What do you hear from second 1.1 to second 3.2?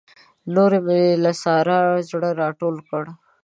له سارا زړه راټول کړ.